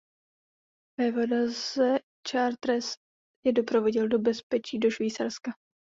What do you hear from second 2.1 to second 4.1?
Chartres je doprovodil